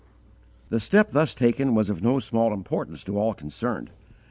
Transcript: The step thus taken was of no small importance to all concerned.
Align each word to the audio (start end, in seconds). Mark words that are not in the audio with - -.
The 0.69 0.79
step 0.79 1.11
thus 1.11 1.35
taken 1.35 1.75
was 1.75 1.91
of 1.91 2.01
no 2.01 2.17
small 2.17 2.53
importance 2.55 3.03
to 3.03 3.19
all 3.19 3.35
concerned. 3.35 3.91